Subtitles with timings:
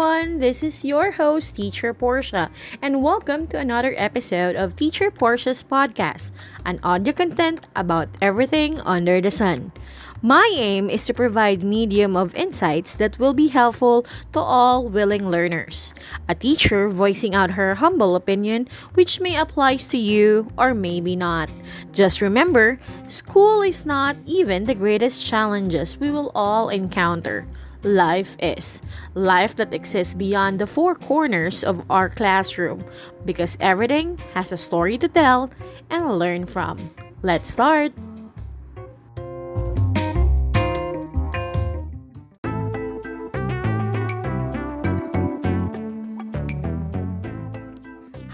[0.00, 2.48] Everyone, this is your host, Teacher Portia,
[2.80, 6.32] and welcome to another episode of Teacher Portia's podcast,
[6.64, 9.72] an audio content about everything under the sun.
[10.22, 14.04] My aim is to provide medium of insights that will be helpful
[14.34, 15.94] to all willing learners.
[16.28, 21.48] A teacher voicing out her humble opinion which may applies to you or maybe not.
[21.92, 27.46] Just remember, school is not even the greatest challenges we will all encounter
[27.82, 28.82] life is.
[29.14, 32.84] Life that exists beyond the four corners of our classroom
[33.24, 35.50] because everything has a story to tell
[35.88, 36.90] and learn from.
[37.22, 37.92] Let's start!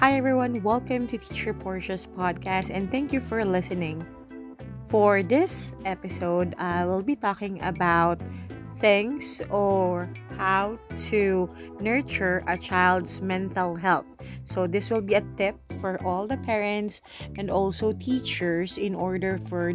[0.06, 4.06] Hi everyone, welcome to Teacher Portia's podcast and thank you for listening.
[4.86, 8.22] For this episode, uh, I will be talking about
[8.78, 10.78] things or how
[11.10, 11.48] to
[11.80, 14.06] nurture a child's mental health.
[14.44, 17.02] So, this will be a tip for all the parents
[17.36, 19.74] and also teachers in order for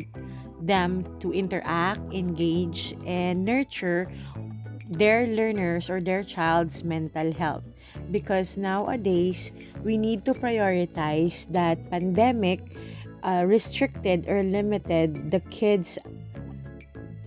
[0.61, 4.07] them to interact, engage, and nurture
[4.91, 7.71] their learners or their child's mental health.
[8.11, 9.51] Because nowadays
[9.83, 12.59] we need to prioritize that pandemic
[13.23, 15.97] uh, restricted or limited the kids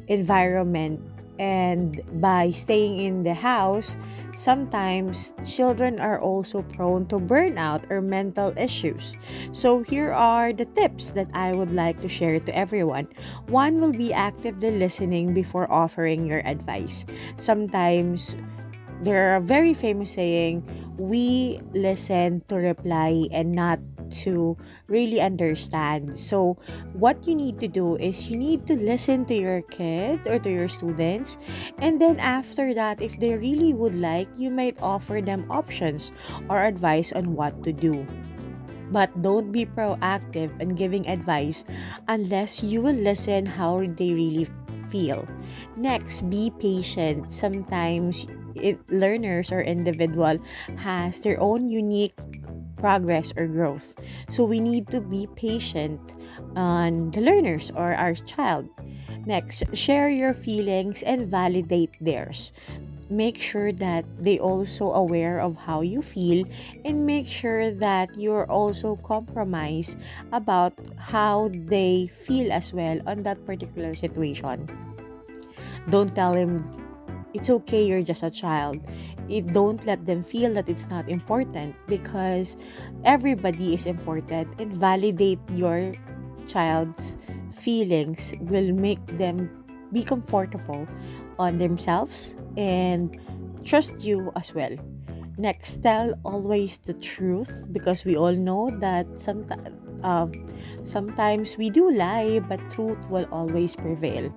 [0.09, 1.01] environment
[1.39, 3.97] and by staying in the house,
[4.37, 9.17] sometimes children are also prone to burnout or mental issues.
[9.53, 13.09] So, here are the tips that I would like to share to everyone.
[13.49, 17.07] One will be actively listening before offering your advice.
[17.37, 18.37] Sometimes
[19.05, 20.65] there are very famous saying,
[20.97, 23.79] we listen to reply and not
[24.25, 24.57] to
[24.89, 26.19] really understand.
[26.19, 26.57] So,
[26.93, 30.51] what you need to do is you need to listen to your kid or to
[30.51, 31.37] your students,
[31.79, 36.13] and then after that, if they really would like, you might offer them options
[36.49, 38.07] or advice on what to do.
[38.93, 41.65] But don't be proactive in giving advice
[42.07, 44.47] unless you will listen how they really
[44.89, 45.27] feel.
[45.75, 47.33] Next, be patient.
[47.33, 48.29] Sometimes
[48.89, 50.39] learners or individual
[50.77, 52.15] has their own unique
[52.77, 53.95] progress or growth.
[54.29, 56.01] So we need to be patient
[56.57, 58.69] on the learners or our child.
[59.27, 62.53] Next, share your feelings and validate theirs.
[63.09, 66.45] Make sure that they also aware of how you feel
[66.85, 69.97] and make sure that you're also compromise
[70.33, 74.69] about how they feel as well on that particular situation.
[75.89, 76.65] Don't tell them
[77.35, 78.81] it's okay you're just a child.
[79.29, 82.57] It don't let them feel that it's not important because
[83.05, 85.93] everybody is important and validate your
[86.47, 87.17] child's
[87.53, 89.51] feelings will make them
[89.93, 90.87] be comfortable
[91.39, 93.19] on themselves and
[93.65, 94.77] trust you as well.
[95.37, 100.31] Next tell always the truth because we all know that sometimes um,
[100.85, 104.29] sometimes we do lie, but truth will always prevail.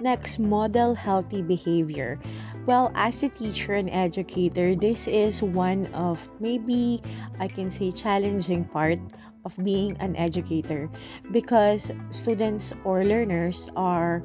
[0.00, 2.18] Next, model healthy behavior.
[2.66, 7.00] Well, as a teacher and educator, this is one of maybe
[7.38, 8.98] I can say challenging part
[9.44, 10.90] of being an educator
[11.32, 14.22] because students or learners are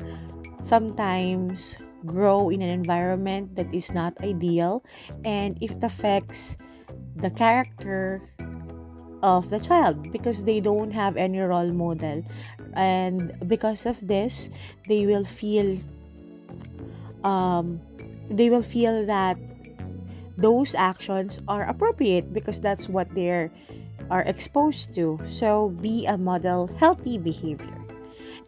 [0.64, 4.84] sometimes grow in an environment that is not ideal
[5.24, 6.58] and it affects
[7.16, 8.22] the character
[9.24, 12.24] of the child because they don't have any role model.
[12.74, 14.50] And because of this
[14.88, 15.80] they will feel
[17.24, 17.80] um,
[18.30, 19.38] they will feel that
[20.38, 23.50] those actions are appropriate because that's what they
[24.12, 25.18] are exposed to.
[25.28, 27.85] So be a model healthy behavior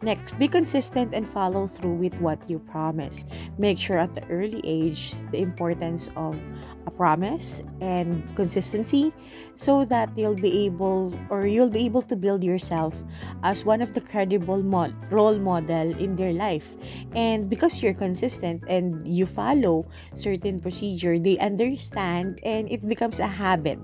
[0.00, 3.24] Next, be consistent and follow through with what you promise.
[3.58, 6.38] Make sure at the early age the importance of
[6.86, 9.12] a promise and consistency
[9.56, 12.94] so that you'll be able or you'll be able to build yourself
[13.42, 16.76] as one of the credible mo- role model in their life.
[17.16, 23.26] And because you're consistent and you follow certain procedure, they understand and it becomes a
[23.26, 23.80] habit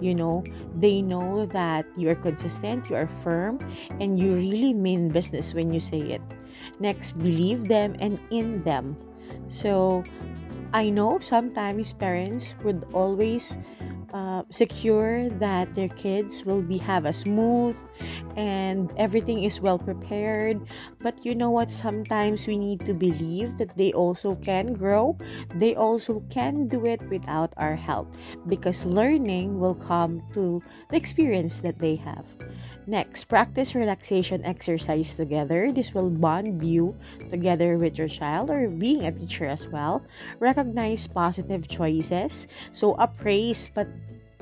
[0.00, 0.44] you know
[0.76, 3.58] they know that you're consistent you are firm
[4.00, 6.22] and you really mean business when you say it.
[6.80, 8.96] Next believe them and in them.
[9.48, 10.04] So
[10.74, 13.56] i know sometimes parents would always
[14.12, 17.76] uh, secure that their kids will be have a smooth
[18.36, 20.60] and everything is well prepared.
[21.02, 21.70] But you know what?
[21.70, 25.16] Sometimes we need to believe that they also can grow.
[25.54, 28.14] They also can do it without our help
[28.48, 30.60] because learning will come to
[30.90, 32.26] the experience that they have
[32.86, 35.72] Next, practice relaxation exercise together.
[35.74, 36.94] This will bond you
[37.30, 40.06] together with your child or being a teacher as well.
[40.38, 42.46] Recognize positive choices.
[42.70, 43.88] So, appraise, but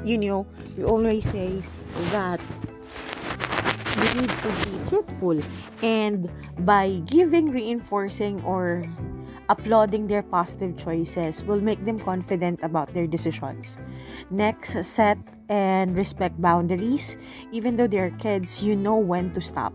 [0.05, 0.46] you know,
[0.76, 1.62] we always say
[2.12, 2.41] that
[3.96, 5.41] you need to be truthful.
[5.81, 6.29] And
[6.69, 8.85] by giving, reinforcing, or
[9.49, 13.79] applauding their positive choices will make them confident about their decisions.
[14.31, 15.17] Next, set
[15.49, 17.17] and respect boundaries.
[17.52, 19.75] Even though they're kids, you know when to stop.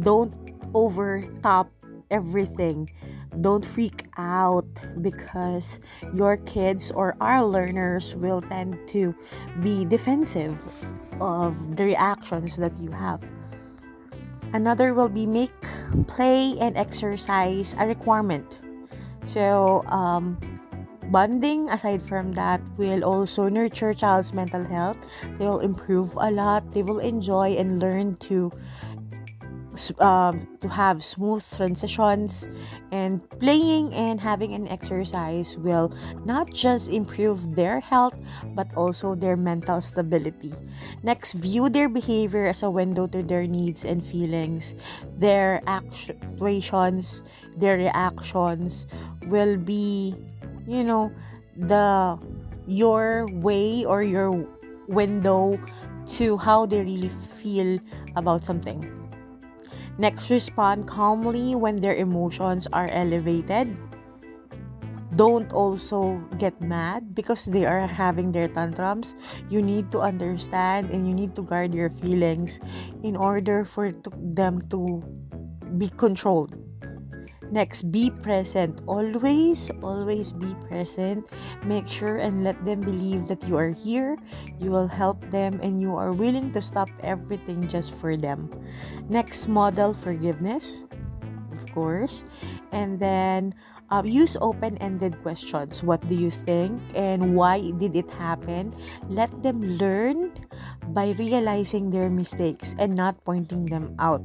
[0.00, 0.34] Don't
[0.74, 1.70] overtop
[2.10, 2.90] everything.
[3.40, 4.66] Don't freak out
[5.00, 5.80] because
[6.14, 9.14] your kids or our learners will tend to
[9.62, 10.56] be defensive
[11.20, 13.22] of the reactions that you have.
[14.52, 15.52] Another will be make
[16.06, 18.58] play and exercise a requirement.
[19.24, 20.38] So, um,
[21.10, 21.68] bonding.
[21.70, 24.98] Aside from that will also nurture child's mental health.
[25.38, 26.70] They will improve a lot.
[26.70, 28.52] They will enjoy and learn to
[30.00, 32.48] um, to have smooth transitions.
[32.90, 35.92] And playing and having an exercise will
[36.24, 38.14] not just improve their health
[38.54, 40.54] but also their mental stability.
[41.02, 44.74] Next view their behavior as a window to their needs and feelings.
[45.18, 47.22] Their actuations
[47.58, 48.86] their reactions
[49.26, 50.14] will be
[50.68, 51.10] you know
[51.56, 52.20] the
[52.68, 54.44] your way or your
[54.86, 55.56] window
[56.06, 57.80] to how they really feel
[58.16, 58.84] about something.
[59.96, 63.76] Next respond calmly when their emotions are elevated.
[65.16, 69.16] Don't also get mad because they are having their tantrums.
[69.50, 72.60] You need to understand and you need to guard your feelings
[73.02, 75.02] in order for them to
[75.76, 76.67] be controlled
[77.50, 78.82] Next, be present.
[78.86, 81.26] Always, always be present.
[81.64, 84.18] Make sure and let them believe that you are here,
[84.60, 88.50] you will help them, and you are willing to stop everything just for them.
[89.08, 90.84] Next, model forgiveness,
[91.52, 92.24] of course.
[92.72, 93.54] And then,
[93.90, 95.82] uh, use open ended questions.
[95.82, 98.72] What do you think and why did it happen?
[99.08, 100.32] Let them learn
[100.92, 104.24] by realizing their mistakes and not pointing them out,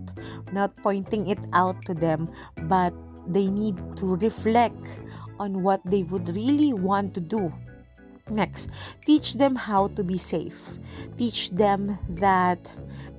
[0.51, 2.27] not pointing it out to them,
[2.67, 2.93] but
[3.27, 4.83] they need to reflect
[5.39, 7.51] on what they would really want to do.
[8.29, 8.69] Next,
[9.05, 10.79] teach them how to be safe.
[11.17, 12.59] Teach them that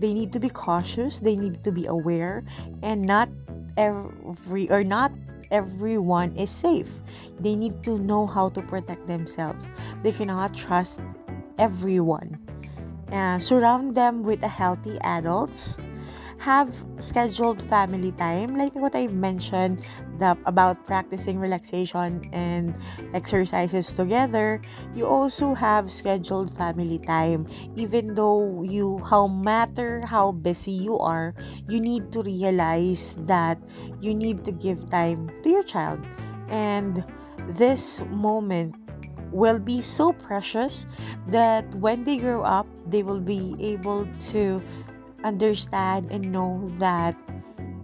[0.00, 2.42] they need to be cautious, they need to be aware,
[2.82, 3.28] and not
[3.76, 5.12] every or not
[5.50, 7.00] everyone is safe.
[7.40, 9.64] They need to know how to protect themselves.
[10.02, 11.00] They cannot trust
[11.58, 12.38] everyone.
[13.12, 15.78] Uh, surround them with a healthy adults
[16.44, 16.68] have
[17.00, 18.52] scheduled family time.
[18.52, 19.80] Like what I've mentioned
[20.18, 22.76] the, about practicing relaxation and
[23.14, 24.60] exercises together
[24.94, 27.48] you also have scheduled family time.
[27.76, 31.32] Even though you how matter how busy you are
[31.66, 33.56] you need to realize that
[34.04, 36.04] you need to give time to your child.
[36.52, 37.02] And
[37.56, 38.76] this moment
[39.32, 40.86] will be so precious
[41.26, 44.62] that when they grow up they will be able to
[45.24, 47.16] understand and know that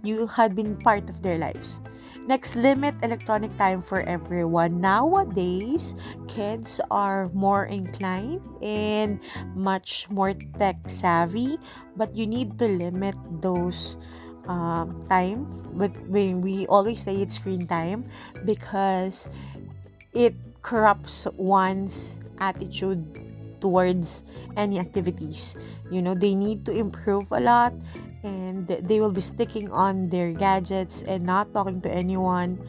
[0.03, 1.81] you had been part of their lives.
[2.27, 4.79] Next, limit electronic time for everyone.
[4.79, 5.95] Nowadays,
[6.27, 9.19] kids are more inclined and
[9.57, 11.57] much more tech savvy,
[11.97, 13.97] but you need to limit those
[14.47, 15.49] um, time.
[15.73, 18.05] But when we always say it's screen time
[18.45, 19.27] because
[20.13, 23.01] it corrupts one's attitude
[23.61, 24.25] towards
[24.57, 25.55] any activities.
[25.89, 27.73] You know, they need to improve a lot
[28.23, 32.59] and they will be sticking on their gadgets and not talking to anyone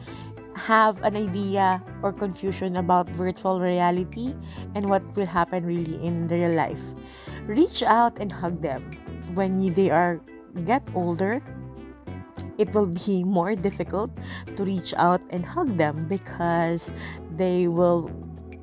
[0.55, 4.35] have an idea or confusion about virtual reality
[4.75, 6.81] and what will happen really in real life
[7.45, 8.81] reach out and hug them
[9.33, 10.21] when they are
[10.65, 11.41] get older
[12.57, 14.11] it will be more difficult
[14.55, 16.91] to reach out and hug them because
[17.35, 18.09] they will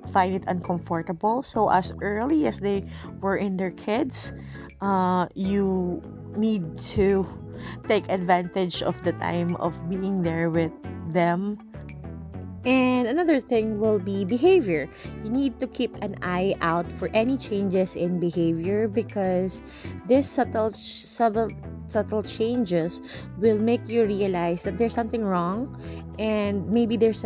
[0.09, 1.43] find it uncomfortable.
[1.43, 2.85] So, as early as they
[3.21, 4.33] were in their kids,
[4.81, 6.01] uh, you
[6.37, 7.27] need to
[7.89, 10.73] take advantage of the time of being there with
[11.13, 11.59] them.
[12.65, 14.87] And another thing will be behavior.
[15.25, 19.63] You need to keep an eye out for any changes in behavior because
[20.07, 21.49] these subtle, subtle,
[21.87, 23.01] subtle changes
[23.39, 25.73] will make you realize that there's something wrong
[26.19, 27.19] and maybe there's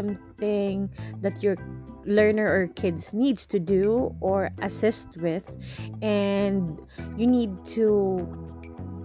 [0.45, 0.91] something
[1.23, 1.57] that your
[2.05, 5.57] learner or kids needs to do or assist with
[6.03, 6.69] and
[7.17, 8.29] you need to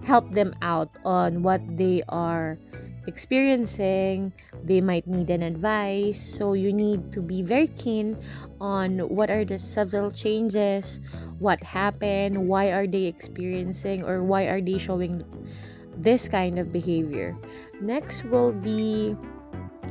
[0.06, 2.58] help them out on what they are
[3.08, 4.34] experiencing.
[4.64, 6.20] They might need an advice.
[6.20, 8.18] So you need to be very keen
[8.60, 11.00] on what are the subtle changes,
[11.40, 15.24] what happened, why are they experiencing, or why are they showing
[15.96, 17.36] this kind of behavior.
[17.82, 19.16] Next will be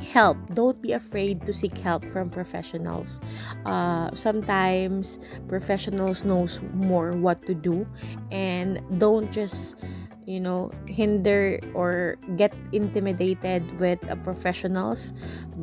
[0.03, 0.37] help.
[0.55, 3.21] Don't be afraid to seek help from professionals.
[3.67, 7.87] Uh, sometimes professionals knows more what to do
[8.31, 9.85] and don't just
[10.27, 15.13] you know hinder or get intimidated with uh, professionals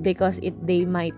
[0.02, 1.14] because it they might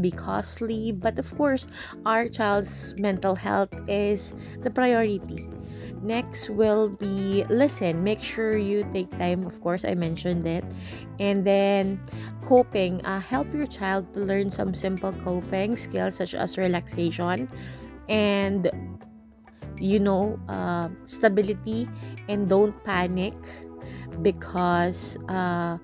[0.00, 0.92] be costly.
[0.92, 1.66] But of course
[2.06, 5.48] our child's mental health is the priority
[6.02, 8.04] Next will be listen.
[8.04, 9.44] Make sure you take time.
[9.46, 10.64] Of course, I mentioned it.
[11.18, 12.00] And then
[12.46, 13.04] coping.
[13.04, 17.48] Uh, help your child to learn some simple coping skills such as relaxation
[18.08, 18.70] and
[19.78, 21.88] you know uh, stability
[22.28, 23.34] and don't panic
[24.22, 25.78] because uh,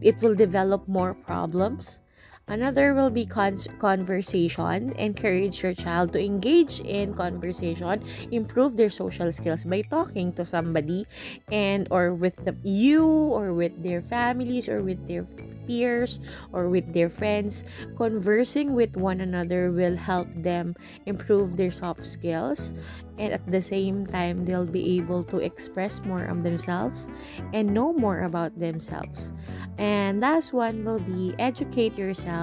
[0.00, 2.00] it will develop more problems
[2.46, 4.92] Another will be con- conversation.
[5.00, 11.06] Encourage your child to engage in conversation, improve their social skills by talking to somebody
[11.50, 15.24] and or with the you or with their families or with their
[15.64, 16.20] peers
[16.52, 17.64] or with their friends.
[17.96, 22.74] Conversing with one another will help them improve their soft skills
[23.18, 27.06] and at the same time they'll be able to express more of themselves
[27.52, 29.32] and know more about themselves
[29.78, 32.33] and last one will be educate yourself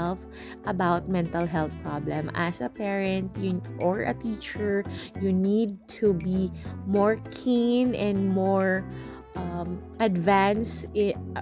[0.65, 2.31] about mental health problem.
[2.33, 4.83] As a parent you, or a teacher
[5.21, 6.51] you need to be
[6.87, 8.87] more keen and more
[9.35, 9.81] um,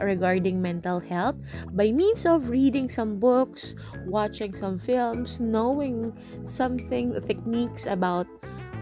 [0.01, 1.36] regarding mental health
[1.72, 3.75] by means of reading some books,
[4.06, 6.13] watching some films, knowing
[6.44, 8.27] something techniques about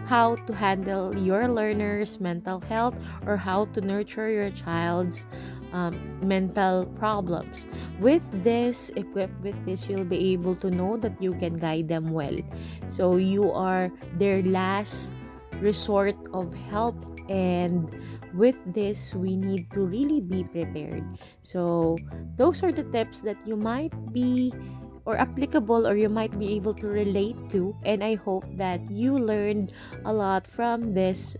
[0.08, 2.96] how to handle your learner's mental health
[3.26, 5.26] or how to nurture your child's
[5.72, 7.68] um, mental problems.
[8.00, 12.10] With this, equipped with this, you'll be able to know that you can guide them
[12.10, 12.40] well.
[12.88, 15.12] So you are their last
[15.60, 16.96] resort of help
[17.28, 18.00] and
[18.34, 21.02] with this we need to really be prepared
[21.40, 21.96] so
[22.36, 24.52] those are the tips that you might be
[25.08, 27.72] or applicable or you might be able to relate to.
[27.82, 29.72] And I hope that you learned
[30.04, 31.34] a lot from this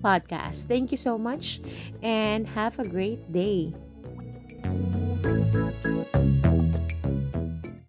[0.00, 0.64] podcast.
[0.64, 1.60] Thank you so much
[2.02, 3.76] and have a great day.